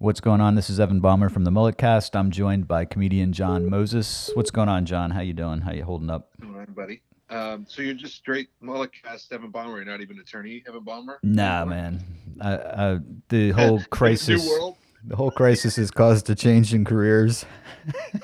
What's 0.00 0.20
going 0.20 0.40
on? 0.40 0.54
This 0.54 0.70
is 0.70 0.78
Evan 0.78 1.00
Bomber 1.00 1.28
from 1.28 1.42
the 1.42 1.50
Mulletcast. 1.50 2.14
I'm 2.14 2.30
joined 2.30 2.68
by 2.68 2.84
comedian 2.84 3.32
John 3.32 3.68
Moses. 3.68 4.30
What's 4.34 4.52
going 4.52 4.68
on, 4.68 4.86
John? 4.86 5.10
How 5.10 5.22
you 5.22 5.32
doing? 5.32 5.60
How 5.62 5.72
you 5.72 5.82
holding 5.82 6.08
up? 6.08 6.30
All 6.40 6.52
right, 6.52 6.72
buddy. 6.72 7.02
Um, 7.30 7.66
so 7.68 7.82
you're 7.82 7.94
just 7.94 8.14
straight 8.14 8.48
Mulletcast 8.62 9.32
Evan 9.32 9.50
Bomber. 9.50 9.78
You're 9.78 9.86
not 9.86 10.00
even 10.00 10.20
attorney 10.20 10.62
Evan 10.68 10.84
Bomber. 10.84 11.18
Nah, 11.24 11.64
man. 11.64 12.04
I, 12.40 12.54
I, 12.54 12.98
the 13.28 13.50
whole 13.50 13.80
crisis. 13.90 14.44
New 14.44 14.50
world. 14.52 14.76
The 15.04 15.16
whole 15.16 15.32
crisis 15.32 15.74
has 15.74 15.90
caused 15.90 16.30
a 16.30 16.36
change 16.36 16.72
in 16.74 16.84
careers. 16.84 17.44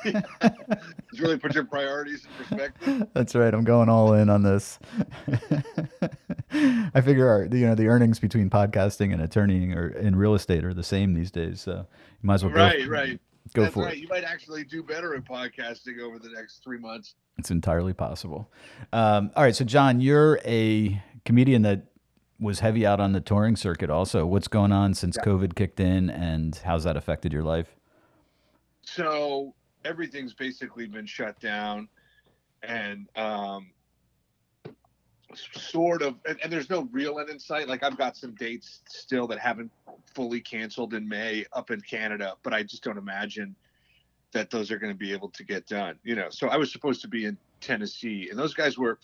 It's 0.05 1.21
really 1.21 1.39
put 1.39 1.57
your 1.57 1.65
priorities 1.65 2.25
in 2.25 2.45
perspective. 2.45 3.09
That's 3.15 3.35
right. 3.35 3.53
I'm 3.53 3.65
going 3.65 3.89
all 3.89 4.13
in 4.13 4.29
on 4.31 4.45
this. 4.45 4.79
I 6.95 7.01
figure 7.01 7.29
our, 7.29 7.45
you 7.45 7.67
know 7.67 7.75
the 7.75 7.89
earnings 7.89 8.19
between 8.21 8.51
podcasting 8.51 9.13
and 9.13 9.21
attorneying 9.21 9.75
or 9.75 9.89
in 9.89 10.17
real 10.17 10.35
estate 10.35 10.65
are 10.65 10.75
the 10.75 10.85
same 10.85 11.15
these 11.15 11.31
days. 11.31 11.61
So 11.61 11.73
you 12.23 12.27
might 12.27 12.35
as 12.35 12.45
well 12.45 12.53
Right, 12.53 12.85
go, 12.85 12.91
right. 12.91 13.21
go 13.53 13.63
That's 13.63 13.75
for 13.75 13.85
right. 13.85 13.95
it. 13.97 14.01
You 14.01 14.09
might 14.09 14.25
actually 14.25 14.65
do 14.65 14.83
better 14.83 15.15
at 15.15 15.25
podcasting 15.25 16.01
over 16.01 16.19
the 16.19 16.31
next 16.31 16.63
three 16.63 16.79
months. 16.79 17.15
It's 17.37 17.51
entirely 17.51 17.93
possible. 17.93 18.49
Um, 18.93 19.33
all 19.35 19.43
right, 19.43 19.57
so 19.57 19.65
John, 19.65 20.01
you're 20.01 20.39
a 20.45 21.03
comedian 21.25 21.63
that 21.63 21.87
was 22.39 22.61
heavy 22.61 22.87
out 22.87 23.01
on 23.01 23.13
the 23.13 23.21
touring 23.21 23.57
circuit. 23.57 23.91
Also, 23.91 24.25
what's 24.25 24.47
going 24.49 24.71
on 24.71 24.95
since 24.95 25.17
COVID 25.19 25.57
kicked 25.57 25.81
in, 25.81 26.11
and 26.11 26.55
how's 26.65 26.85
that 26.85 26.97
affected 26.97 27.33
your 27.33 27.43
life? 27.43 27.75
So 28.83 29.55
everything's 29.85 30.35
basically 30.35 30.87
been 30.87 31.07
shut 31.07 31.41
down, 31.41 31.89
and 32.63 33.09
um, 33.17 33.71
sort 35.55 36.03
of. 36.03 36.17
And, 36.29 36.39
and 36.43 36.53
there's 36.53 36.71
no 36.71 36.89
real 36.93 37.19
end 37.19 37.31
in 37.31 37.39
sight. 37.39 37.69
Like 37.69 37.83
I've 37.83 37.97
got 37.97 38.17
some 38.17 38.35
dates 38.35 38.83
still 38.89 39.27
that 39.29 39.39
haven't 39.39 39.71
fully 40.15 40.41
canceled 40.41 40.95
in 40.95 41.09
May 41.09 41.45
up 41.53 41.71
in 41.71 41.81
Canada, 41.81 42.35
but 42.43 42.53
I 42.53 42.63
just 42.63 42.83
don't 42.83 42.99
imagine 42.99 43.55
that 44.33 44.51
those 44.51 44.71
are 44.71 44.79
going 44.79 44.93
to 44.93 44.99
be 44.99 45.13
able 45.13 45.31
to 45.31 45.45
get 45.45 45.67
done. 45.67 45.99
You 46.03 46.17
know, 46.17 46.29
so 46.31 46.49
I 46.49 46.57
was 46.57 46.73
supposed 46.73 47.01
to 47.03 47.09
be 47.09 47.25
in 47.25 47.39
Tennessee, 47.61 48.29
and 48.31 48.39
those 48.39 48.55
guys 48.55 48.77
were. 48.79 48.99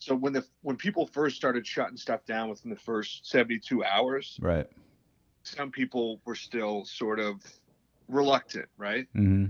So 0.00 0.14
when 0.14 0.32
the 0.32 0.44
when 0.62 0.76
people 0.76 1.06
first 1.06 1.36
started 1.36 1.66
shutting 1.66 1.96
stuff 1.96 2.26
down 2.26 2.50
within 2.50 2.70
the 2.70 2.76
first 2.76 3.26
72 3.30 3.84
hours, 3.84 4.36
Right. 4.40 4.66
some 5.44 5.70
people 5.70 6.20
were 6.26 6.34
still 6.34 6.84
sort 6.84 7.18
of 7.20 7.40
reluctant, 8.08 8.66
right? 8.76 9.06
hmm 9.14 9.46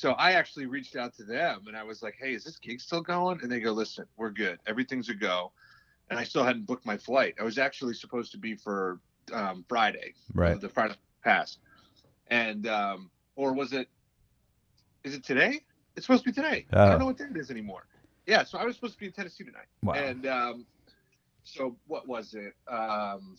So 0.00 0.12
I 0.12 0.32
actually 0.32 0.64
reached 0.64 0.96
out 0.96 1.14
to 1.16 1.24
them 1.24 1.64
and 1.66 1.76
I 1.76 1.82
was 1.82 2.02
like, 2.02 2.16
"Hey, 2.18 2.32
is 2.32 2.42
this 2.42 2.56
gig 2.56 2.80
still 2.80 3.02
going?" 3.02 3.38
And 3.42 3.52
they 3.52 3.60
go, 3.60 3.70
"Listen, 3.70 4.06
we're 4.16 4.30
good. 4.30 4.58
Everything's 4.66 5.10
a 5.10 5.14
go." 5.14 5.52
And 6.08 6.18
I 6.18 6.24
still 6.24 6.42
hadn't 6.42 6.64
booked 6.66 6.86
my 6.86 6.96
flight. 6.96 7.34
I 7.38 7.42
was 7.42 7.58
actually 7.58 7.92
supposed 7.92 8.32
to 8.32 8.38
be 8.38 8.54
for 8.54 8.98
um, 9.34 9.62
Friday, 9.68 10.14
Right. 10.32 10.58
the 10.58 10.70
Friday 10.70 10.94
past, 11.22 11.58
and 12.28 12.66
um, 12.66 13.10
or 13.36 13.52
was 13.52 13.74
it? 13.74 13.90
Is 15.04 15.12
it 15.14 15.22
today? 15.22 15.60
It's 15.96 16.06
supposed 16.06 16.24
to 16.24 16.30
be 16.30 16.34
today. 16.34 16.66
I 16.72 16.86
Oh. 16.86 16.88
don't 16.92 16.98
know 17.00 17.04
what 17.04 17.18
day 17.18 17.26
it 17.30 17.36
is 17.36 17.50
anymore. 17.50 17.84
Yeah, 18.26 18.44
so 18.44 18.56
I 18.56 18.64
was 18.64 18.76
supposed 18.76 18.94
to 18.94 19.00
be 19.00 19.06
in 19.06 19.12
Tennessee 19.12 19.44
tonight. 19.44 19.66
Wow. 19.82 19.92
And 19.92 20.26
um, 20.26 20.66
so 21.44 21.76
what 21.88 22.08
was 22.08 22.32
it? 22.32 22.54
Um, 22.68 23.36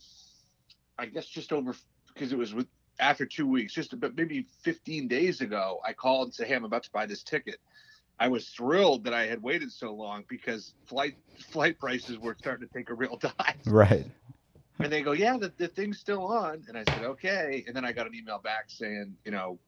I 0.96 1.06
guess 1.06 1.26
just 1.26 1.52
over 1.52 1.74
because 2.14 2.30
it 2.32 2.38
was 2.38 2.54
with 2.54 2.68
after 3.02 3.26
two 3.26 3.46
weeks, 3.46 3.72
just 3.74 3.92
about 3.92 4.14
maybe 4.16 4.46
15 4.62 5.08
days 5.08 5.40
ago, 5.40 5.80
I 5.84 5.92
called 5.92 6.28
and 6.28 6.34
said, 6.34 6.46
"Hey, 6.46 6.54
I'm 6.54 6.64
about 6.64 6.84
to 6.84 6.90
buy 6.92 7.06
this 7.06 7.22
ticket." 7.22 7.56
I 8.18 8.28
was 8.28 8.48
thrilled 8.50 9.04
that 9.04 9.14
I 9.14 9.26
had 9.26 9.42
waited 9.42 9.72
so 9.72 9.92
long 9.92 10.24
because 10.28 10.74
flight 10.86 11.14
flight 11.50 11.78
prices 11.78 12.18
were 12.18 12.36
starting 12.38 12.66
to 12.66 12.72
take 12.72 12.90
a 12.90 12.94
real 12.94 13.16
dive. 13.16 13.56
Right. 13.66 14.06
And 14.78 14.90
they 14.92 15.02
go, 15.02 15.12
"Yeah, 15.12 15.36
the, 15.36 15.52
the 15.58 15.68
thing's 15.68 15.98
still 15.98 16.24
on." 16.26 16.64
And 16.68 16.78
I 16.78 16.84
said, 16.84 17.02
"Okay." 17.04 17.64
And 17.66 17.74
then 17.76 17.84
I 17.84 17.92
got 17.92 18.06
an 18.06 18.14
email 18.14 18.38
back 18.38 18.64
saying, 18.68 19.16
you 19.24 19.32
know, 19.32 19.58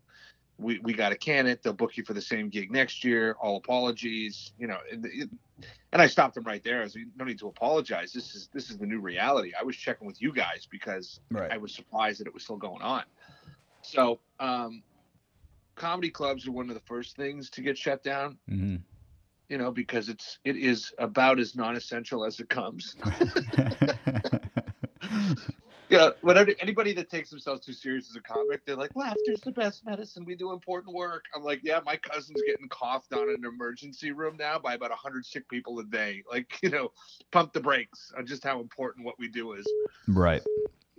we, 0.59 0.79
we 0.81 0.93
got 0.93 1.09
to 1.11 1.17
can 1.17 1.47
it. 1.47 1.63
They'll 1.63 1.73
book 1.73 1.97
you 1.97 2.05
for 2.05 2.15
the 2.15 2.23
same 2.23 2.49
gig 2.49 2.71
next 2.71 3.03
year. 3.05 3.37
All 3.41 3.57
apologies. 3.57 4.53
You 4.59 4.69
know, 4.69 4.79
and, 4.91 5.05
it- 5.07 5.31
and 5.93 6.03
I 6.03 6.09
stopped 6.09 6.35
them 6.35 6.43
right 6.45 6.63
there. 6.65 6.81
I 6.81 6.83
was 6.85 6.97
like, 6.97 7.05
no 7.17 7.25
need 7.25 7.39
to 7.39 7.47
apologize. 7.49 8.13
This 8.13 8.35
is 8.35 8.49
this 8.53 8.71
is 8.71 8.79
the 8.79 8.87
new 8.87 9.01
reality. 9.01 9.53
I 9.59 9.63
was 9.65 9.77
checking 9.77 10.07
with 10.07 10.21
you 10.21 10.33
guys 10.33 10.67
because 10.71 11.21
Right. 11.31 11.51
I 11.51 11.57
was 11.59 11.73
surprised 11.75 12.21
that 12.21 12.27
it 12.27 12.35
was 12.35 12.43
still 12.43 12.57
going 12.57 12.83
on. 12.83 13.05
So, 13.85 14.21
um, 14.41 14.83
comedy 15.77 16.11
clubs 16.11 16.47
are 16.47 16.53
one 16.53 16.69
of 16.69 16.75
the 16.75 16.83
first 16.87 17.17
things 17.17 17.51
to 17.51 17.63
get 17.63 17.79
shut 17.79 18.03
down. 18.03 18.39
hmm 18.49 18.77
You 19.49 19.59
know, 19.59 19.71
because 19.71 20.09
it's 20.09 20.39
it 20.45 20.57
is 20.57 20.93
about 20.99 21.39
as 21.39 21.55
non-essential 21.55 22.25
as 22.25 22.41
it 22.41 22.49
comes. 22.49 22.97
Yeah, 25.91 26.11
whenever 26.23 26.53
anybody 26.61 26.93
that 26.95 27.11
takes 27.11 27.31
themselves 27.31 27.65
too 27.65 27.73
serious 27.73 28.09
as 28.09 28.17
a 28.17 28.21
comic, 28.21 28.65
they're 28.65 28.77
like, 28.77 28.97
"Laughter's 28.97 29.41
the 29.43 29.53
best 29.53 29.85
medicine. 29.85 30.25
We 30.25 30.35
do 30.35 30.53
important 30.53 30.95
work." 30.95 31.25
I'm 31.35 31.43
like, 31.43 31.61
"Yeah, 31.63 31.81
my 31.85 31.97
cousin's 31.97 32.41
getting 32.43 32.69
coughed 32.69 33.13
on 33.13 33.29
in 33.29 33.37
an 33.37 33.45
emergency 33.45 34.11
room 34.11 34.37
now 34.39 34.59
by 34.59 34.75
about 34.75 34.93
hundred 34.93 35.27
sick 35.27 35.49
people 35.49 35.79
a 35.79 35.85
day. 35.85 36.23
Like, 36.31 36.59
you 36.63 36.71
know, 36.71 36.91
pump 37.33 37.53
the 37.53 37.61
brakes 37.61 38.13
on 38.17 38.27
just 38.27 38.43
how 38.45 38.61
important 38.61 39.05
what 39.05 39.19
we 39.19 39.29
do 39.29 39.53
is." 39.53 39.67
right. 40.09 40.43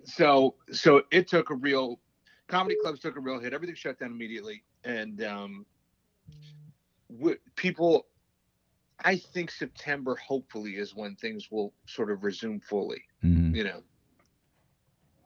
So, 0.06 0.56
so 0.72 1.02
it 1.12 1.28
took 1.28 1.50
a 1.50 1.56
real 1.56 2.00
comedy 2.48 2.76
clubs 2.82 3.00
took 3.00 3.16
a 3.18 3.20
real 3.20 3.40
hit. 3.40 3.54
Everything 3.54 3.76
shut 3.76 4.00
down 4.00 4.12
immediately, 4.12 4.64
and 4.84 5.24
um, 5.24 5.66
w- 7.18 7.38
people. 7.56 8.08
I 9.04 9.18
think 9.18 9.52
September 9.52 10.16
hopefully 10.16 10.78
is 10.78 10.96
when 10.96 11.16
things 11.18 11.52
will 11.52 11.74
sort 11.86 12.10
of 12.10 12.24
resume 12.24 12.62
fully. 12.62 13.04
hmm 13.22 13.54
You 13.54 13.66
know. 13.66 13.84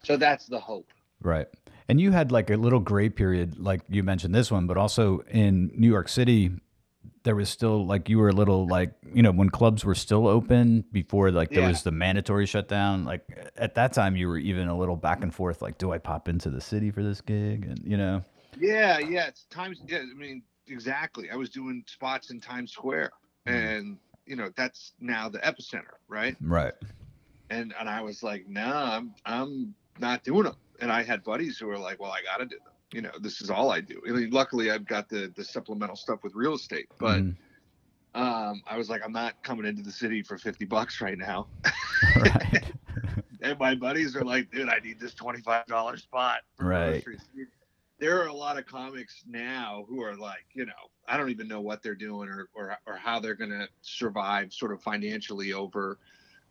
So 0.03 0.18
that's 0.18 0.47
the 0.47 0.59
hope. 0.59 0.88
Right. 1.22 1.47
And 1.88 2.00
you 2.00 2.12
had 2.12 2.31
like 2.31 2.50
a 2.50 2.57
little 2.57 2.80
gray 2.80 3.09
period, 3.09 3.59
like 3.59 3.81
you 3.90 4.01
mentioned 4.03 4.34
this 4.34 4.51
one, 4.51 4.66
but 4.66 4.78
also 4.78 5.19
in 5.30 5.72
New 5.75 5.90
York 5.90 6.07
City, 6.07 6.51
there 7.24 7.35
was 7.35 7.50
still 7.50 7.85
like 7.85 8.09
you 8.09 8.18
were 8.18 8.30
a 8.30 8.34
little 8.34 8.68
like, 8.68 8.94
you 9.13 9.22
know, 9.22 9.31
when 9.31 9.50
clubs 9.50 9.84
were 9.84 9.96
still 9.96 10.28
open 10.28 10.85
before 10.91 11.31
like 11.31 11.50
there 11.50 11.62
Yeah. 11.62 11.69
was 11.69 11.84
the 11.84 11.91
mandatory 11.91 12.46
shutdown, 12.46 13.06
like 13.06 13.24
at 13.57 13.75
that 13.75 13.94
time 13.94 14.16
you 14.16 14.28
were 14.28 14.38
even 14.38 14.68
a 14.68 14.78
little 14.78 14.96
back 14.96 15.22
and 15.24 15.34
forth, 15.34 15.62
like, 15.62 15.78
do 15.78 15.91
I 15.91 15.97
pop 15.97 16.30
into 16.30 16.50
the 16.50 16.62
city 16.62 16.91
for 16.91 17.03
this 17.03 17.22
gig? 17.22 17.66
And, 17.66 17.81
you 17.84 17.97
know, 17.97 18.24
Yeah, 18.57 19.00
yeah. 19.00 19.28
It's 19.28 19.44
times. 19.46 19.81
Yeah, 19.88 20.00
I 20.00 20.18
mean, 20.18 20.44
exactly. 20.68 21.30
I 21.30 21.35
was 21.35 21.50
doing 21.50 21.84
spots 21.88 22.31
in 22.31 22.40
Times 22.40 22.72
Square, 22.72 23.12
mm. 23.47 23.51
and 23.53 23.97
you 24.25 24.36
know 24.36 24.50
that's 24.56 24.94
now 25.00 25.30
the 25.30 25.40
epicenter, 25.40 25.97
right? 26.07 26.36
right. 26.41 26.74
And 27.50 27.74
and 27.80 27.90
I 27.90 28.01
was 28.01 28.22
like, 28.24 28.47
nah, 28.47 28.96
I'm 28.97 29.13
I'm 29.25 29.74
not 30.00 30.24
doing 30.24 30.44
them. 30.44 30.56
And 30.81 30.91
I 30.91 31.03
had 31.03 31.24
buddies 31.24 31.57
who 31.57 31.68
were 31.68 31.78
like, 31.78 32.00
well, 32.00 32.12
I 32.12 32.22
got 32.24 32.38
to 32.38 32.46
do 32.46 32.57
them. 32.57 32.74
You 32.91 33.01
know, 33.01 33.11
this 33.22 33.41
is 33.41 33.50
all 33.50 33.72
I 33.72 33.81
do. 33.81 34.01
I 34.07 34.11
mean, 34.11 34.31
luckily, 34.31 34.72
I've 34.72 34.85
got 34.88 35.09
the 35.09 35.31
the 35.35 35.44
supplemental 35.44 35.95
stuff 35.95 36.23
with 36.23 36.35
real 36.35 36.53
estate, 36.55 36.88
but. 37.00 37.19
Mhm. 37.19 37.35
Um, 38.16 38.63
I 38.66 38.75
was 38.75 38.89
like, 38.89 39.03
I'm 39.05 39.11
not 39.11 39.35
coming 39.44 39.67
into 39.67 39.83
the 39.83 39.91
city 39.91 40.23
for 40.23 40.35
50 40.35 40.66
bucks 40.66 41.00
right 41.00 41.16
now. 41.17 41.45
right. 42.16 42.63
And 43.41 43.57
my 43.57 43.75
buddies 43.75 44.16
are 44.16 44.23
like, 44.25 44.51
dude, 44.51 44.67
I 44.67 44.79
need 44.79 45.00
this 45.00 45.13
$25 45.13 46.00
spot. 46.00 46.39
Right. 46.59 47.05
There 48.00 48.22
are 48.22 48.27
a 48.27 48.33
lot 48.33 48.57
of 48.57 48.66
comics 48.66 49.23
now 49.27 49.85
who 49.88 50.01
are 50.03 50.16
like, 50.16 50.45
you 50.53 50.66
know, 50.66 50.73
I 51.07 51.17
don't 51.17 51.29
even 51.29 51.47
know 51.47 51.61
what 51.61 51.81
they're 51.81 51.95
doing 51.95 52.29
or, 52.29 52.50
or, 52.53 52.77
or 52.85 52.97
how 52.97 53.19
they're 53.19 53.35
going 53.35 53.51
to 53.51 53.67
survive 53.81 54.51
sort 54.53 54.71
of 54.73 54.81
financially 54.81 55.53
over 55.53 56.00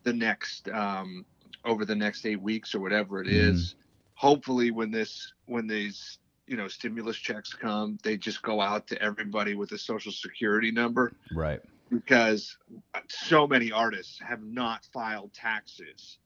the 0.03 0.13
next, 0.13 0.69
um, 0.71 1.27
over 1.65 1.85
the 1.85 1.95
next 1.97 2.25
eight 2.25 2.41
weeks 2.41 2.75
or 2.75 2.81
whatever 2.81 3.21
it 3.21 3.29
is. 3.29 3.75
Hopefully 4.15 4.71
when 4.71 4.91
this, 4.91 5.33
when 5.47 5.67
these, 5.67 6.19
you 6.49 6.57
know, 6.57 6.67
stimulus 6.69 7.17
checks 7.17 7.53
come, 7.53 7.99
they 8.03 8.17
just 8.17 8.43
go 8.43 8.61
out 8.61 8.87
to 8.89 9.01
everybody 9.03 9.55
with 9.55 9.71
a 9.73 9.79
social 9.79 10.11
security 10.13 10.71
number 10.71 11.13
Right. 11.33 11.61
because 11.91 12.57
so 13.09 13.47
many 13.47 13.71
artists 13.71 14.19
have 14.21 14.43
not 14.43 14.87
filed 14.93 15.33
taxes 15.35 16.19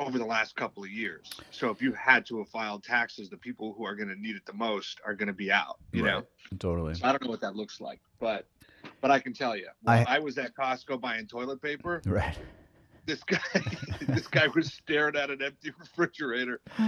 over 0.00 0.18
the 0.18 0.24
last 0.24 0.56
couple 0.56 0.82
of 0.82 0.90
years. 0.90 1.30
So 1.50 1.70
if 1.70 1.80
you 1.80 1.92
had 1.92 2.26
to 2.26 2.38
have 2.38 2.48
filed 2.48 2.82
taxes, 2.82 3.28
the 3.30 3.36
people 3.36 3.74
who 3.76 3.84
are 3.86 3.94
going 3.94 4.08
to 4.08 4.20
need 4.20 4.34
it 4.34 4.44
the 4.44 4.52
most 4.54 5.00
are 5.06 5.14
going 5.14 5.28
to 5.28 5.32
be 5.34 5.52
out. 5.52 5.78
You 5.92 6.02
know, 6.02 6.22
Totally. 6.58 6.94
so 6.94 7.06
I 7.06 7.12
don't 7.12 7.22
know 7.22 7.30
what 7.30 7.40
that 7.42 7.54
looks 7.54 7.80
like, 7.80 8.00
but 8.18 8.46
but 9.00 9.10
I 9.10 9.18
can 9.20 9.32
tell 9.32 9.56
you, 9.56 9.68
I- 9.86 10.04
I, 10.04 10.18
was 10.18 10.36
at 10.36 10.54
Costco 10.54 11.00
buying 11.00 11.26
toilet 11.26 11.62
paper. 11.62 12.02
Right. 12.06 12.36
This 13.06 13.22
guy, 13.22 13.38
this 14.08 14.26
guy 14.26 14.48
was 14.48 14.72
staring 14.72 15.16
at 15.16 15.30
an 15.30 15.42
empty 15.42 15.70
refrigerator. 15.78 16.60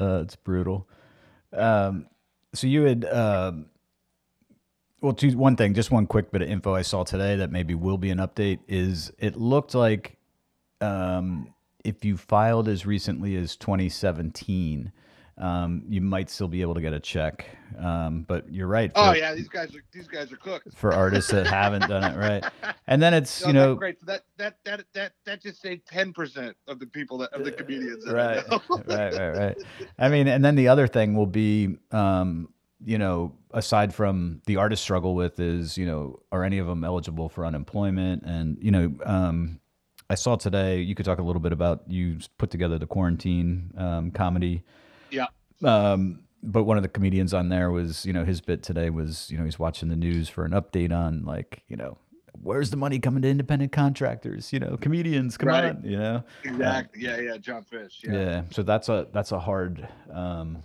Uh, 0.00 0.20
it's 0.22 0.36
brutal. 0.36 0.88
Um, 1.52 2.06
so 2.54 2.66
you 2.66 2.82
had, 2.82 3.04
um, 3.04 3.66
well, 5.00 5.12
two, 5.12 5.36
one 5.36 5.56
thing, 5.56 5.74
just 5.74 5.90
one 5.90 6.06
quick 6.06 6.30
bit 6.30 6.42
of 6.42 6.48
info 6.48 6.74
I 6.74 6.82
saw 6.82 7.04
today 7.04 7.36
that 7.36 7.50
maybe 7.50 7.74
will 7.74 7.98
be 7.98 8.10
an 8.10 8.18
update 8.18 8.60
is 8.68 9.12
it 9.18 9.36
looked 9.36 9.74
like 9.74 10.16
um, 10.80 11.54
if 11.84 12.04
you 12.04 12.16
filed 12.16 12.68
as 12.68 12.84
recently 12.86 13.36
as 13.36 13.56
2017, 13.56 14.92
um, 15.38 15.82
you 15.88 16.00
might 16.00 16.30
still 16.30 16.48
be 16.48 16.62
able 16.62 16.74
to 16.74 16.80
get 16.80 16.92
a 16.92 17.00
check. 17.00 17.46
Um, 17.78 18.24
but 18.26 18.50
you're 18.50 18.68
right. 18.68 18.90
oh 18.94 19.12
yeah, 19.12 19.34
these 19.34 19.48
guys 19.48 19.74
are 19.74 19.82
these 19.92 20.08
guys 20.08 20.32
are 20.32 20.36
cooks. 20.36 20.74
For 20.74 20.92
artists 20.92 21.30
that 21.32 21.46
haven't 21.46 21.88
done 21.88 22.04
it 22.04 22.16
right, 22.16 22.44
and 22.86 23.02
then 23.02 23.12
it's 23.12 23.42
No, 23.42 23.48
you 23.48 23.52
know 23.52 23.74
great. 23.74 24.04
That 24.06 24.22
that 24.38 24.56
that 24.64 24.84
that 24.94 25.12
that 25.24 25.42
just 25.42 25.60
saved 25.60 25.86
ten 25.86 26.12
percent 26.12 26.56
of 26.68 26.78
the 26.78 26.86
people 26.86 27.18
that 27.18 27.32
of 27.34 27.44
the 27.44 27.52
comedians. 27.52 28.04
That 28.04 28.14
right, 28.14 28.44
right, 28.86 29.14
right, 29.14 29.38
right. 29.38 29.56
I 29.98 30.08
mean, 30.08 30.26
and 30.28 30.44
then 30.44 30.54
the 30.54 30.68
other 30.68 30.86
thing 30.86 31.14
will 31.14 31.26
be, 31.26 31.76
um, 31.90 32.48
you 32.82 32.96
know, 32.96 33.34
aside 33.50 33.92
from 33.94 34.40
the 34.46 34.56
artist 34.56 34.82
struggle 34.82 35.14
with 35.14 35.38
is, 35.38 35.76
you 35.76 35.86
know, 35.86 36.20
are 36.32 36.44
any 36.44 36.58
of 36.58 36.66
them 36.66 36.82
eligible 36.82 37.28
for 37.28 37.44
unemployment? 37.44 38.22
And 38.22 38.56
you 38.62 38.70
know, 38.70 38.94
um, 39.04 39.60
I 40.08 40.14
saw 40.14 40.36
today. 40.36 40.80
You 40.80 40.94
could 40.94 41.04
talk 41.04 41.18
a 41.18 41.22
little 41.22 41.40
bit 41.40 41.52
about 41.52 41.82
you 41.88 42.20
put 42.38 42.50
together 42.50 42.78
the 42.78 42.86
quarantine 42.86 43.72
um, 43.76 44.12
comedy. 44.12 44.62
Yeah. 45.16 45.26
Um, 45.64 46.20
but 46.42 46.64
one 46.64 46.76
of 46.76 46.82
the 46.82 46.88
comedians 46.88 47.34
on 47.34 47.48
there 47.48 47.70
was, 47.70 48.04
you 48.06 48.12
know, 48.12 48.24
his 48.24 48.40
bit 48.40 48.62
today 48.62 48.90
was, 48.90 49.30
you 49.30 49.38
know, 49.38 49.44
he's 49.44 49.58
watching 49.58 49.88
the 49.88 49.96
news 49.96 50.28
for 50.28 50.44
an 50.44 50.52
update 50.52 50.92
on 50.92 51.24
like, 51.24 51.62
you 51.68 51.76
know, 51.76 51.98
where's 52.42 52.70
the 52.70 52.76
money 52.76 52.98
coming 52.98 53.22
to 53.22 53.28
independent 53.28 53.72
contractors? 53.72 54.52
You 54.52 54.60
know, 54.60 54.76
comedians, 54.76 55.36
come 55.38 55.48
Right. 55.48 55.64
on, 55.64 55.82
you 55.82 55.96
know. 55.96 56.22
Exactly. 56.44 57.02
Yeah, 57.02 57.18
yeah. 57.20 57.36
John 57.38 57.64
Fish. 57.64 58.02
Yeah. 58.04 58.12
Yeah. 58.12 58.42
So 58.50 58.62
that's 58.62 58.88
a 58.88 59.08
that's 59.12 59.32
a 59.32 59.40
hard 59.40 59.88
um 60.12 60.62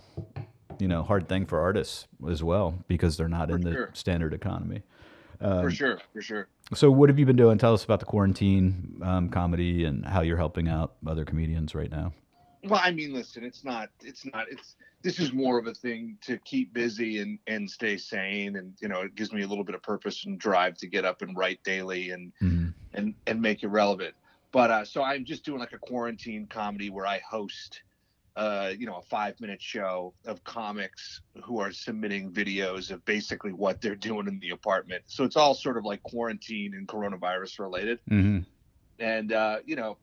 you 0.78 0.88
know, 0.88 1.02
hard 1.02 1.28
thing 1.28 1.46
for 1.46 1.60
artists 1.60 2.06
as 2.28 2.42
well 2.42 2.74
because 2.88 3.16
they're 3.16 3.28
not 3.28 3.48
For 3.50 3.54
in 3.56 3.60
the 3.62 3.88
standard 3.92 4.34
economy. 4.34 4.82
for 5.40 5.70
sure. 5.70 5.98
For 6.12 6.22
sure. 6.22 6.48
So 6.74 6.90
what 6.90 7.08
have 7.08 7.18
you 7.18 7.26
been 7.26 7.36
doing? 7.36 7.58
Tell 7.58 7.74
us 7.74 7.84
about 7.84 8.00
the 8.00 8.06
quarantine 8.06 9.00
um, 9.02 9.28
comedy 9.28 9.84
and 9.84 10.04
how 10.06 10.22
you're 10.22 10.36
helping 10.38 10.68
out 10.68 10.94
other 11.06 11.24
comedians 11.24 11.74
right 11.74 11.90
now. 11.90 12.12
Well, 12.64 12.80
I 12.82 12.92
mean, 12.92 13.12
listen, 13.12 13.42
it's 13.42 13.64
not, 13.64 13.88
it's 14.02 14.24
not, 14.24 14.46
it's, 14.50 14.76
this 15.02 15.18
is 15.18 15.32
more 15.32 15.58
of 15.58 15.66
a 15.66 15.74
thing 15.74 16.16
to 16.22 16.38
keep 16.38 16.72
busy 16.72 17.18
and, 17.18 17.38
and 17.48 17.68
stay 17.68 17.96
sane. 17.96 18.56
And, 18.56 18.74
you 18.80 18.88
know, 18.88 19.00
it 19.00 19.16
gives 19.16 19.32
me 19.32 19.42
a 19.42 19.46
little 19.48 19.64
bit 19.64 19.74
of 19.74 19.82
purpose 19.82 20.24
and 20.26 20.38
drive 20.38 20.76
to 20.78 20.86
get 20.86 21.04
up 21.04 21.22
and 21.22 21.36
write 21.36 21.62
daily 21.64 22.10
and, 22.10 22.32
Mhm. 22.40 22.72
and, 22.94 23.14
and 23.26 23.42
make 23.42 23.64
it 23.64 23.68
relevant. 23.68 24.14
But, 24.52 24.70
uh, 24.70 24.84
so 24.84 25.02
I'm 25.02 25.24
just 25.24 25.44
doing 25.44 25.58
like 25.58 25.72
a 25.72 25.78
quarantine 25.78 26.46
comedy 26.46 26.88
where 26.90 27.06
I 27.06 27.20
host, 27.28 27.82
uh, 28.36 28.72
you 28.78 28.86
know, 28.86 28.96
a 28.96 29.02
five 29.02 29.40
minute 29.40 29.60
show 29.60 30.14
of 30.24 30.44
comics 30.44 31.20
who 31.42 31.58
are 31.58 31.72
submitting 31.72 32.30
videos 32.30 32.92
of 32.92 33.04
basically 33.04 33.52
what 33.52 33.80
they're 33.80 33.96
doing 33.96 34.28
in 34.28 34.38
the 34.38 34.50
apartment. 34.50 35.02
So 35.06 35.24
it's 35.24 35.36
all 35.36 35.54
sort 35.54 35.76
of 35.78 35.84
like 35.84 36.02
quarantine 36.04 36.74
and 36.74 36.86
coronavirus 36.86 37.58
related 37.58 37.98
Mhm. 38.08 38.46
and 39.00 39.32
uh, 39.32 39.58
you 39.66 39.74
know 39.74 39.98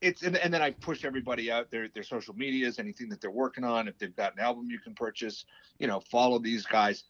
it's 0.00 0.22
and, 0.22 0.36
and 0.36 0.52
then 0.52 0.62
i 0.62 0.70
push 0.70 1.04
everybody 1.04 1.50
out 1.50 1.70
their 1.70 1.88
their 1.88 2.02
social 2.02 2.34
medias 2.34 2.78
anything 2.78 3.08
that 3.08 3.20
they're 3.20 3.30
working 3.30 3.64
on. 3.64 3.88
If 3.88 3.98
they've 3.98 4.14
got 4.14 4.34
an 4.34 4.40
album 4.40 4.68
you 4.70 4.78
can 4.78 4.94
purchase 4.94 5.44
you 5.78 5.86
know 5.86 6.00
follow 6.00 6.38
these 6.38 6.64
guys. 6.66 7.04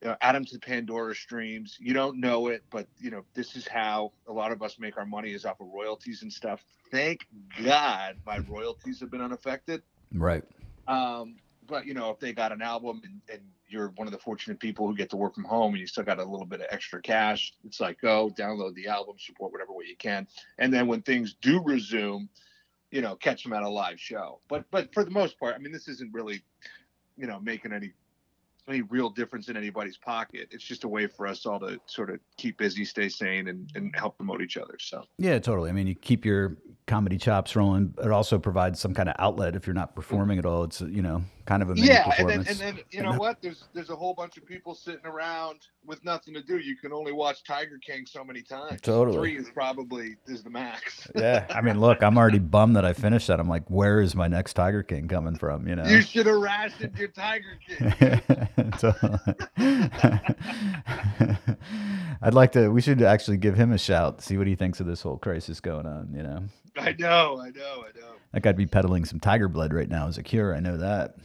You 0.00 0.10
know, 0.10 0.16
add 0.20 0.36
them 0.36 0.44
to 0.44 0.60
pandora 0.60 1.12
streams. 1.12 1.76
You 1.80 1.92
don't 1.92 2.20
know 2.20 2.48
it 2.48 2.62
but 2.70 2.86
you 2.98 3.10
know 3.10 3.24
this 3.34 3.56
is 3.56 3.66
how 3.66 4.12
a 4.28 4.32
lot 4.32 4.52
of 4.52 4.62
us 4.62 4.78
make 4.78 4.96
our 4.96 5.06
money 5.06 5.32
is 5.32 5.44
off 5.44 5.60
of 5.60 5.68
royalties 5.74 6.22
and 6.22 6.32
stuff. 6.32 6.64
Thank 6.90 7.26
god 7.64 8.16
my 8.24 8.38
royalties 8.38 9.00
have 9.00 9.10
been 9.10 9.20
unaffected. 9.20 9.82
Right. 10.14 10.44
um, 10.86 11.36
but 11.68 11.86
you 11.86 11.94
know, 11.94 12.10
if 12.10 12.18
they 12.18 12.32
got 12.32 12.50
an 12.50 12.62
album 12.62 13.02
and, 13.04 13.20
and 13.30 13.42
you're 13.68 13.92
one 13.96 14.08
of 14.08 14.12
the 14.12 14.18
fortunate 14.18 14.58
people 14.58 14.86
who 14.86 14.96
get 14.96 15.10
to 15.10 15.16
work 15.16 15.34
from 15.34 15.44
home 15.44 15.72
and 15.72 15.80
you 15.80 15.86
still 15.86 16.04
got 16.04 16.18
a 16.18 16.24
little 16.24 16.46
bit 16.46 16.60
of 16.60 16.66
extra 16.70 17.00
cash, 17.00 17.52
it's 17.64 17.80
like 17.80 18.00
go 18.00 18.30
download 18.36 18.74
the 18.74 18.88
album, 18.88 19.16
support 19.18 19.52
whatever 19.52 19.72
way 19.72 19.84
you 19.88 19.96
can, 19.96 20.26
and 20.58 20.72
then 20.72 20.86
when 20.86 21.02
things 21.02 21.36
do 21.40 21.62
resume, 21.62 22.28
you 22.90 23.02
know, 23.02 23.16
catch 23.16 23.42
them 23.42 23.52
at 23.52 23.62
a 23.62 23.68
live 23.68 24.00
show. 24.00 24.40
But 24.48 24.64
but 24.70 24.92
for 24.94 25.04
the 25.04 25.10
most 25.10 25.38
part, 25.38 25.54
I 25.54 25.58
mean, 25.58 25.72
this 25.72 25.88
isn't 25.88 26.12
really, 26.12 26.42
you 27.16 27.26
know, 27.26 27.38
making 27.40 27.72
any 27.72 27.92
any 28.68 28.82
real 28.82 29.10
difference 29.10 29.48
in 29.48 29.56
anybody's 29.56 29.96
pocket. 29.96 30.48
It's 30.50 30.64
just 30.64 30.84
a 30.84 30.88
way 30.88 31.06
for 31.06 31.26
us 31.26 31.46
all 31.46 31.60
to 31.60 31.80
sort 31.86 32.10
of 32.10 32.20
keep 32.36 32.58
busy, 32.58 32.84
stay 32.84 33.08
sane, 33.08 33.48
and, 33.48 33.70
and 33.74 33.94
help 33.96 34.16
promote 34.16 34.42
each 34.42 34.56
other. 34.56 34.76
So 34.78 35.04
Yeah, 35.18 35.38
totally. 35.38 35.70
I 35.70 35.72
mean, 35.72 35.86
you 35.86 35.94
keep 35.94 36.24
your 36.24 36.56
comedy 36.86 37.18
chops 37.18 37.54
rolling. 37.54 37.94
It 38.02 38.10
also 38.10 38.38
provides 38.38 38.80
some 38.80 38.94
kind 38.94 39.08
of 39.08 39.16
outlet 39.18 39.56
if 39.56 39.66
you're 39.66 39.74
not 39.74 39.94
performing 39.94 40.38
at 40.38 40.46
all. 40.46 40.64
It's 40.64 40.80
you 40.80 41.02
know 41.02 41.22
kind 41.44 41.62
of 41.62 41.70
a 41.70 41.74
mini 41.74 41.86
yeah 41.86 42.12
and 42.18 42.28
then 42.28 42.46
and 42.46 42.58
then 42.58 42.78
you 42.90 43.02
know 43.02 43.14
what 43.14 43.40
there's 43.40 43.64
there's 43.72 43.88
a 43.88 43.96
whole 43.96 44.12
bunch 44.12 44.36
of 44.36 44.44
people 44.44 44.74
sitting 44.74 45.06
around 45.06 45.60
with 45.86 46.04
nothing 46.04 46.34
to 46.34 46.42
do 46.42 46.58
you 46.58 46.76
can 46.76 46.92
only 46.92 47.10
watch 47.10 47.42
tiger 47.42 47.78
king 47.78 48.04
so 48.04 48.22
many 48.22 48.42
times 48.42 48.78
Totally. 48.82 49.16
three 49.16 49.38
is 49.38 49.48
probably 49.54 50.16
is 50.26 50.42
the 50.42 50.50
max 50.50 51.08
yeah, 51.14 51.46
I 51.50 51.60
mean, 51.60 51.80
look, 51.80 52.02
I'm 52.02 52.16
already 52.16 52.38
bummed 52.38 52.76
that 52.76 52.84
I 52.84 52.92
finished 52.92 53.28
that. 53.28 53.40
I'm 53.40 53.48
like, 53.48 53.68
where 53.68 54.00
is 54.00 54.14
my 54.14 54.28
next 54.28 54.54
Tiger 54.54 54.82
King 54.82 55.08
coming 55.08 55.36
from? 55.36 55.66
You 55.66 55.76
know. 55.76 55.84
you 55.84 56.02
should 56.02 56.26
have 56.26 56.36
rationed 56.36 56.96
your 56.98 57.08
tiger 57.08 57.58
king. 57.66 58.20
I'd 62.22 62.34
like 62.34 62.52
to. 62.52 62.70
We 62.70 62.80
should 62.80 63.02
actually 63.02 63.36
give 63.36 63.54
him 63.54 63.72
a 63.72 63.78
shout. 63.78 64.22
See 64.22 64.36
what 64.36 64.46
he 64.46 64.54
thinks 64.54 64.80
of 64.80 64.86
this 64.86 65.02
whole 65.02 65.18
crisis 65.18 65.60
going 65.60 65.86
on. 65.86 66.12
You 66.14 66.22
know, 66.22 66.42
i 66.76 66.94
know 66.98 67.40
i 67.40 67.50
know 67.50 67.84
i 67.86 67.98
know 67.98 68.12
that 68.32 68.42
guy'd 68.42 68.56
be 68.56 68.66
peddling 68.66 69.04
some 69.04 69.18
tiger 69.20 69.48
blood 69.48 69.72
right 69.72 69.88
now 69.88 70.06
as 70.06 70.18
a 70.18 70.22
cure. 70.22 70.54
I 70.54 70.60
know 70.60 70.76
that. 70.76 71.16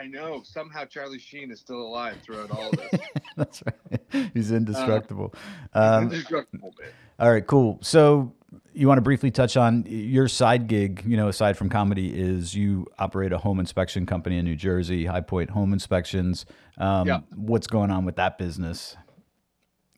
i 0.00 0.06
know 0.06 0.42
somehow 0.44 0.84
charlie 0.84 1.18
sheen 1.18 1.50
is 1.50 1.60
still 1.60 1.80
alive 1.80 2.16
throughout 2.22 2.50
all 2.50 2.70
of 2.70 2.78
this 2.78 3.00
That's 3.36 3.62
right. 3.64 4.30
He's 4.34 4.52
indestructible. 4.52 5.34
um, 5.74 6.04
indestructible 6.04 6.72
man 6.80 6.90
all 7.18 7.30
right, 7.30 7.46
cool. 7.46 7.78
So 7.82 8.32
you 8.72 8.86
want 8.88 8.98
to 8.98 9.02
briefly 9.02 9.30
touch 9.30 9.56
on 9.56 9.84
your 9.86 10.28
side 10.28 10.66
gig? 10.66 11.02
You 11.06 11.16
know, 11.16 11.28
aside 11.28 11.56
from 11.56 11.68
comedy, 11.68 12.08
is 12.12 12.54
you 12.54 12.86
operate 12.98 13.32
a 13.32 13.38
home 13.38 13.60
inspection 13.60 14.06
company 14.06 14.38
in 14.38 14.44
New 14.44 14.56
Jersey, 14.56 15.06
High 15.06 15.20
Point 15.20 15.50
Home 15.50 15.72
Inspections. 15.72 16.46
Um, 16.78 17.06
Yeah. 17.08 17.20
What's 17.34 17.66
going 17.66 17.90
on 17.90 18.04
with 18.04 18.16
that 18.16 18.38
business 18.38 18.96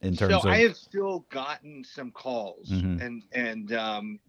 in 0.02 0.16
terms 0.16 0.32
so 0.32 0.38
of? 0.38 0.46
I 0.46 0.58
have 0.58 0.76
still 0.76 1.26
gotten 1.30 1.84
some 1.84 2.10
calls, 2.10 2.70
Mhm. 2.70 3.00
and 3.00 3.22
and 3.32 3.72
um, 3.72 4.20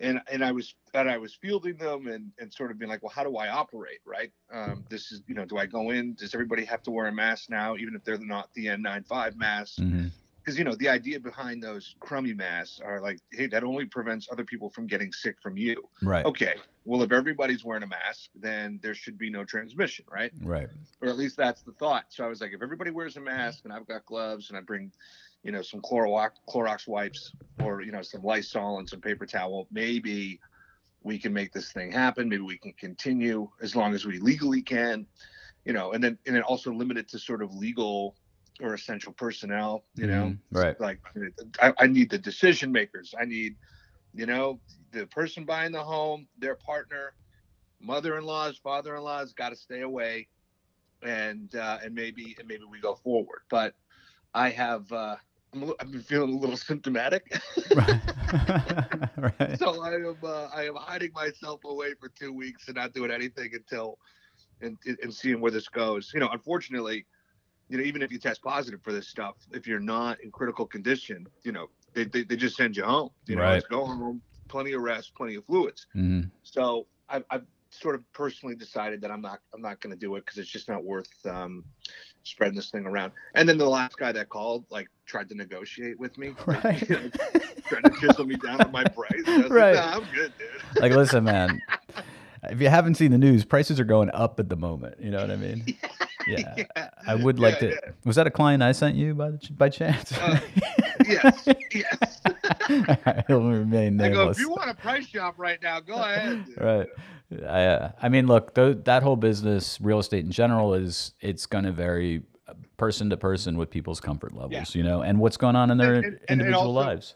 and 0.00 0.20
and 0.30 0.44
I 0.44 0.50
was 0.52 0.74
and 0.92 1.08
I 1.10 1.18
was 1.18 1.34
fielding 1.34 1.76
them 1.76 2.06
and 2.08 2.32
and 2.38 2.52
sort 2.52 2.70
of 2.70 2.78
being 2.78 2.90
like, 2.90 3.02
well, 3.02 3.12
how 3.14 3.22
do 3.24 3.36
I 3.36 3.48
operate? 3.48 4.00
Right? 4.04 4.32
Um, 4.52 4.84
this 4.88 5.12
is 5.12 5.22
you 5.28 5.34
know, 5.34 5.44
do 5.44 5.56
I 5.58 5.66
go 5.66 5.90
in? 5.90 6.14
Does 6.14 6.34
everybody 6.34 6.64
have 6.64 6.82
to 6.84 6.90
wear 6.90 7.06
a 7.06 7.12
mask 7.12 7.48
now, 7.50 7.76
even 7.76 7.94
if 7.94 8.02
they're 8.04 8.18
not 8.18 8.52
the 8.54 8.66
N95 8.66 9.36
masks? 9.36 9.78
Mhm. 9.78 10.10
Because 10.44 10.58
you 10.58 10.64
know, 10.64 10.74
the 10.74 10.88
idea 10.88 11.18
behind 11.18 11.62
those 11.62 11.96
crummy 12.00 12.34
masks 12.34 12.80
are 12.84 13.00
like, 13.00 13.18
hey, 13.32 13.46
that 13.46 13.64
only 13.64 13.86
prevents 13.86 14.28
other 14.30 14.44
people 14.44 14.68
from 14.68 14.86
getting 14.86 15.10
sick 15.10 15.36
from 15.42 15.56
you. 15.56 15.88
Right. 16.02 16.24
Okay, 16.26 16.54
well, 16.84 17.02
if 17.02 17.12
everybody's 17.12 17.64
wearing 17.64 17.82
a 17.82 17.86
mask, 17.86 18.28
then 18.34 18.78
there 18.82 18.94
should 18.94 19.16
be 19.16 19.30
no 19.30 19.44
transmission, 19.44 20.04
right? 20.12 20.32
Right. 20.42 20.68
or 21.00 21.08
at 21.08 21.16
least 21.16 21.36
that's 21.36 21.62
the 21.62 21.72
thought. 21.72 22.04
So 22.10 22.24
I 22.24 22.28
was 22.28 22.42
like, 22.42 22.52
if 22.52 22.62
everybody 22.62 22.90
wears 22.90 23.16
a 23.16 23.20
mask 23.20 23.60
and 23.64 23.72
I've 23.72 23.86
got 23.86 24.04
gloves 24.04 24.50
and 24.50 24.58
I 24.58 24.60
bring, 24.60 24.92
you 25.42 25.52
know, 25.52 25.62
some 25.62 25.80
Clorox, 25.80 26.32
Clorox 26.48 26.86
wipes 26.86 27.32
or 27.62 27.80
you 27.80 27.92
know 27.92 28.02
some 28.02 28.22
Lysol 28.22 28.78
and 28.78 28.88
some 28.88 29.00
paper 29.00 29.24
towel, 29.24 29.66
maybe 29.72 30.40
we 31.02 31.18
can 31.18 31.32
make 31.32 31.52
this 31.52 31.72
thing 31.72 31.90
happen. 31.90 32.28
Maybe 32.28 32.42
we 32.42 32.58
can 32.58 32.72
continue 32.72 33.48
as 33.62 33.74
long 33.74 33.94
as 33.94 34.04
we 34.04 34.18
legally 34.18 34.62
can, 34.62 35.06
you 35.64 35.72
know, 35.72 35.92
and 35.92 36.04
then 36.04 36.18
and 36.26 36.36
then 36.36 36.42
also 36.42 36.70
limit 36.70 36.98
it 36.98 37.08
to 37.10 37.18
sort 37.18 37.42
of 37.42 37.54
legal 37.54 38.14
or 38.60 38.74
essential 38.74 39.12
personnel, 39.12 39.84
you 39.96 40.06
know, 40.06 40.26
Mhm. 40.26 40.38
Right. 40.52 40.80
like 40.80 41.00
I, 41.60 41.72
I 41.78 41.86
need 41.86 42.10
the 42.10 42.18
decision 42.18 42.72
makers. 42.72 43.14
I 43.18 43.24
need, 43.24 43.56
you 44.12 44.26
know, 44.26 44.60
the 44.92 45.06
person 45.06 45.44
buying 45.44 45.72
the 45.72 45.82
home, 45.82 46.28
their 46.38 46.54
partner, 46.54 47.14
mother-in-laws, 47.80 48.58
father-in-laws 48.58 49.32
got 49.34 49.50
to 49.50 49.56
stay 49.56 49.80
away, 49.80 50.28
and 51.02 51.54
uh, 51.54 51.78
and 51.82 51.94
maybe 51.94 52.36
and 52.38 52.48
maybe 52.48 52.64
we 52.70 52.80
go 52.80 52.94
forward. 52.94 53.40
But 53.50 53.74
I 54.34 54.50
have 54.50 54.90
uh, 54.92 55.16
I'm 55.52 55.62
a, 55.62 55.66
li- 55.66 55.74
I've 55.80 55.90
been 55.90 56.02
feeling 56.02 56.34
a 56.34 56.38
little 56.38 56.56
symptomatic, 56.70 57.24
right. 57.74 58.00
right. 59.16 59.58
so 59.58 59.82
I 59.82 59.94
am 59.94 60.18
uh, 60.22 60.46
I 60.54 60.64
am 60.66 60.76
hiding 60.76 61.12
myself 61.12 61.60
away 61.64 61.94
for 62.00 62.08
two 62.08 62.32
weeks 62.32 62.68
and 62.68 62.76
not 62.76 62.92
doing 62.94 63.10
anything 63.10 63.50
until 63.54 63.98
and 64.60 64.78
and 65.02 65.12
seeing 65.12 65.40
where 65.40 65.52
this 65.52 65.68
goes. 65.68 66.12
You 66.14 66.20
know, 66.20 66.28
unfortunately. 66.30 67.06
You 67.68 67.78
know, 67.78 67.84
even 67.84 68.02
if 68.02 68.12
you 68.12 68.18
test 68.18 68.42
positive 68.42 68.80
for 68.82 68.92
this 68.92 69.08
stuff, 69.08 69.36
if 69.52 69.66
you're 69.66 69.80
not 69.80 70.20
in 70.22 70.30
critical 70.30 70.66
condition, 70.66 71.26
you 71.44 71.52
know, 71.52 71.66
they, 71.94 72.04
they, 72.04 72.22
they 72.22 72.36
just 72.36 72.56
send 72.56 72.76
you 72.76 72.84
home. 72.84 73.10
You 73.26 73.36
know, 73.36 73.42
Right. 73.42 73.56
it's 73.56 73.66
go 73.66 73.84
home, 73.86 74.20
plenty 74.48 74.72
of 74.72 74.82
rest, 74.82 75.12
plenty 75.16 75.34
of 75.36 75.44
fluids. 75.46 75.86
Mhm. 75.96 76.30
So 76.42 76.86
I've, 77.08 77.24
I've 77.30 77.44
sort 77.70 77.94
of 77.96 78.02
personally 78.12 78.54
decided 78.54 79.00
that 79.00 79.10
I'm 79.10 79.20
not 79.20 79.40
I'm 79.52 79.60
not 79.62 79.80
going 79.80 79.92
to 79.92 79.98
do 79.98 80.14
it 80.16 80.24
because 80.24 80.38
it's 80.38 80.50
just 80.50 80.68
not 80.68 80.84
worth 80.84 81.08
um, 81.28 81.64
spreading 82.22 82.54
this 82.54 82.70
thing 82.70 82.86
around. 82.86 83.12
And 83.34 83.48
then 83.48 83.58
the 83.58 83.68
last 83.68 83.96
guy 83.96 84.12
that 84.12 84.28
called 84.28 84.64
like 84.70 84.88
tried 85.06 85.28
to 85.30 85.34
negotiate 85.34 85.98
with 85.98 86.16
me, 86.18 86.34
Right. 86.46 86.88
you 86.88 86.96
know, 86.96 87.10
trying 87.68 87.82
to 87.82 87.90
chisel 88.00 88.26
me 88.26 88.36
down 88.36 88.60
on 88.60 88.70
my 88.70 88.84
price. 88.84 89.22
And 89.26 89.40
I 89.40 89.42
was 89.44 89.50
Right. 89.50 89.74
like, 89.74 89.84
nah, 89.84 89.96
I'm 89.96 90.04
good, 90.14 90.32
dude. 90.38 90.82
like, 90.82 90.92
listen, 90.92 91.24
man. 91.24 91.62
If 92.50 92.60
you 92.60 92.68
haven't 92.68 92.96
seen 92.96 93.10
the 93.10 93.16
news, 93.18 93.44
prices 93.46 93.80
are 93.80 93.84
going 93.84 94.10
up 94.12 94.38
at 94.38 94.50
the 94.50 94.56
moment. 94.56 95.00
You 95.00 95.10
know 95.10 95.20
what 95.22 95.30
I 95.30 95.36
mean? 95.36 95.64
Yeah. 96.26 96.54
Yeah. 96.76 96.90
I 97.06 97.14
would 97.14 97.38
like 97.38 97.54
Yeah, 97.60 97.60
to. 97.60 97.68
yeah. 97.70 97.90
Was 98.04 98.16
that 98.16 98.26
a 98.26 98.30
client 98.30 98.62
I 98.62 98.72
sent 98.72 98.96
you 98.96 99.14
by 99.14 99.30
the, 99.30 99.38
by 99.56 99.68
chance? 99.68 100.12
Uh, 100.12 100.40
yes, 101.06 101.46
yes. 101.72 102.20
He'll 103.28 103.42
remain 103.42 104.00
I 104.00 104.08
nameless. 104.08 104.14
go, 104.14 104.30
if 104.30 104.38
you 104.38 104.50
want 104.50 104.70
a 104.70 104.74
price 104.74 105.06
shop 105.06 105.34
right 105.36 105.60
now, 105.62 105.80
go 105.80 105.94
ahead. 105.94 106.44
right. 106.58 106.88
I, 107.48 107.64
uh, 107.66 107.92
I 108.00 108.08
mean, 108.08 108.26
look, 108.26 108.54
th- 108.54 108.78
that 108.84 109.02
whole 109.02 109.16
business, 109.16 109.78
real 109.80 109.98
estate 109.98 110.24
in 110.24 110.30
general, 110.30 110.74
is 110.74 111.12
it's 111.20 111.46
going 111.46 111.64
to 111.64 111.72
vary 111.72 112.22
uh, 112.48 112.54
person 112.76 113.10
to 113.10 113.16
person 113.16 113.56
with 113.58 113.70
people's 113.70 114.00
comfort 114.00 114.34
levels, 114.34 114.74
you 114.74 114.82
know, 114.82 115.02
and 115.02 115.18
what's 115.18 115.36
going 115.36 115.56
on 115.56 115.70
in 115.70 115.78
their 115.78 115.94
And- 115.96 116.04
and- 116.04 116.14
and 116.28 116.40
individual 116.40 116.76
also- 116.78 116.88
lives. 116.88 117.14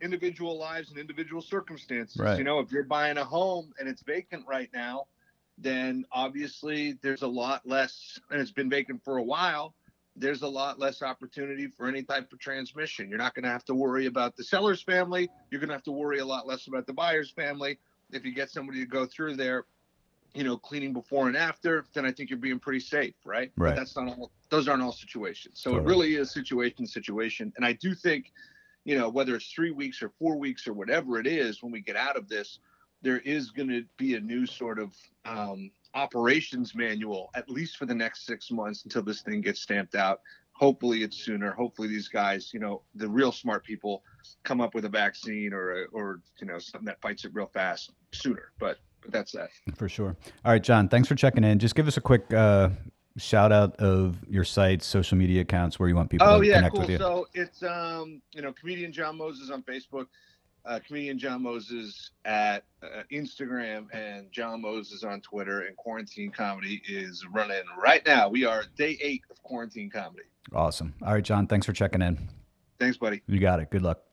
Individual 0.00 0.56
lives 0.56 0.90
and 0.90 0.98
individual 1.00 1.42
circumstances. 1.42 2.16
Right. 2.16 2.38
You 2.38 2.44
know, 2.44 2.60
if 2.60 2.70
you're 2.70 2.84
buying 2.84 3.16
a 3.18 3.24
home 3.24 3.72
and 3.80 3.88
it's 3.88 4.02
vacant 4.02 4.44
right 4.46 4.70
now, 4.72 5.06
then 5.58 6.04
obviously 6.12 6.98
there's 7.02 7.22
a 7.22 7.28
lot 7.28 7.66
less, 7.66 8.18
and 8.30 8.40
it's 8.40 8.50
been 8.50 8.70
vacant 8.70 9.02
for 9.04 9.18
a 9.18 9.22
while. 9.22 9.74
There's 10.16 10.42
a 10.42 10.48
lot 10.48 10.78
less 10.78 11.02
opportunity 11.02 11.66
for 11.66 11.88
any 11.88 12.02
type 12.02 12.32
of 12.32 12.38
transmission. 12.38 13.08
You're 13.08 13.18
not 13.18 13.34
going 13.34 13.44
to 13.44 13.50
have 13.50 13.64
to 13.64 13.74
worry 13.74 14.06
about 14.06 14.36
the 14.36 14.44
seller's 14.44 14.82
family. 14.82 15.28
You're 15.50 15.60
going 15.60 15.68
to 15.68 15.74
have 15.74 15.82
to 15.84 15.92
worry 15.92 16.18
a 16.20 16.26
lot 16.26 16.46
less 16.46 16.66
about 16.68 16.86
the 16.86 16.92
buyer's 16.92 17.30
family. 17.30 17.78
If 18.12 18.24
you 18.24 18.32
get 18.32 18.50
somebody 18.50 18.78
to 18.80 18.86
go 18.86 19.06
through 19.06 19.36
there, 19.36 19.64
you 20.34 20.44
know, 20.44 20.56
cleaning 20.56 20.92
before 20.92 21.26
and 21.26 21.36
after, 21.36 21.84
then 21.94 22.04
I 22.04 22.12
think 22.12 22.30
you're 22.30 22.38
being 22.38 22.60
pretty 22.60 22.80
safe, 22.80 23.14
right? 23.24 23.50
Right. 23.56 23.70
But 23.70 23.76
that's 23.76 23.96
not 23.96 24.08
all. 24.08 24.30
Those 24.50 24.68
aren't 24.68 24.82
all 24.82 24.92
situations. 24.92 25.60
So 25.60 25.70
Totally. 25.70 25.84
it 25.84 25.88
really 25.88 26.14
is 26.16 26.32
situation 26.32 26.86
situation. 26.86 27.52
And 27.56 27.64
I 27.64 27.72
do 27.72 27.94
think 27.94 28.32
you 28.84 28.98
know, 28.98 29.08
whether 29.08 29.34
it's 29.34 29.50
three 29.50 29.70
weeks 29.70 30.02
or 30.02 30.10
four 30.18 30.36
weeks 30.36 30.68
or 30.68 30.72
whatever 30.72 31.18
it 31.18 31.26
is, 31.26 31.62
when 31.62 31.72
we 31.72 31.80
get 31.80 31.96
out 31.96 32.16
of 32.16 32.28
this, 32.28 32.58
there 33.04 33.18
is 33.18 33.50
going 33.50 33.68
to 33.68 33.84
be 33.98 34.14
a 34.14 34.20
new 34.20 34.46
sort 34.46 34.78
of 34.78 34.96
um, 35.26 35.70
operations 35.94 36.74
manual, 36.74 37.30
at 37.36 37.48
least 37.48 37.76
for 37.76 37.86
the 37.86 37.94
next 37.94 38.26
six 38.26 38.50
months 38.50 38.82
until 38.84 39.02
this 39.02 39.20
thing 39.20 39.42
gets 39.42 39.60
stamped 39.60 39.94
out. 39.94 40.20
Hopefully, 40.52 41.02
it's 41.02 41.22
sooner. 41.22 41.52
Hopefully, 41.52 41.86
these 41.86 42.08
guys, 42.08 42.52
you 42.54 42.60
know, 42.60 42.80
the 42.94 43.08
real 43.08 43.30
smart 43.30 43.64
people, 43.64 44.02
come 44.42 44.60
up 44.60 44.74
with 44.74 44.86
a 44.86 44.88
vaccine 44.88 45.52
or, 45.52 45.82
a, 45.82 45.84
or 45.92 46.20
you 46.40 46.46
know, 46.46 46.58
something 46.58 46.86
that 46.86 47.00
fights 47.02 47.24
it 47.24 47.32
real 47.34 47.50
fast 47.52 47.92
sooner. 48.12 48.52
But, 48.58 48.78
but 49.02 49.12
that's 49.12 49.32
that. 49.32 49.50
For 49.76 49.88
sure. 49.88 50.16
All 50.44 50.52
right, 50.52 50.62
John, 50.62 50.88
thanks 50.88 51.06
for 51.06 51.14
checking 51.14 51.44
in. 51.44 51.58
Just 51.58 51.74
give 51.74 51.86
us 51.86 51.96
a 51.96 52.00
quick 52.00 52.32
uh, 52.32 52.70
shout 53.16 53.52
out 53.52 53.76
of 53.76 54.16
your 54.28 54.44
sites, 54.44 54.86
social 54.86 55.18
media 55.18 55.42
accounts, 55.42 55.78
where 55.78 55.88
you 55.88 55.96
want 55.96 56.08
people 56.08 56.26
Oh 56.26 56.40
to 56.40 56.46
yeah, 56.46 56.56
connect 56.56 56.74
cool. 56.74 56.80
with 56.82 56.90
you. 56.90 56.98
Oh 57.00 57.00
yeah, 57.00 57.14
cool. 57.14 57.24
So 57.24 57.40
it's 57.40 57.62
um, 57.62 58.22
you 58.32 58.40
know, 58.40 58.52
comedian 58.52 58.92
John 58.92 59.18
Moses 59.18 59.50
on 59.50 59.62
Facebook, 59.62 60.06
uh, 60.66 60.80
comedian 60.86 61.18
John 61.18 61.42
Moses 61.42 62.10
at 62.24 62.64
uh, 62.82 63.02
Instagram, 63.12 63.86
and 63.92 64.30
John 64.32 64.62
Moses 64.62 65.04
on 65.04 65.20
Twitter. 65.20 65.62
And 65.62 65.76
quarantine 65.76 66.30
comedy 66.30 66.82
is 66.88 67.24
running 67.32 67.62
right 67.78 68.04
now. 68.06 68.28
We 68.28 68.44
are 68.44 68.64
day 68.76 68.98
eight 69.02 69.22
of 69.30 69.42
quarantine 69.42 69.90
comedy. 69.90 70.24
awesome. 70.54 70.94
All 71.02 71.12
right, 71.12 71.24
John, 71.24 71.46
thanks 71.46 71.66
for 71.66 71.72
checking 71.72 72.02
in. 72.02 72.18
Thanks, 72.78 72.96
buddy. 72.96 73.22
You 73.26 73.38
got 73.38 73.60
it. 73.60 73.70
Good 73.70 73.82
luck. 73.82 74.03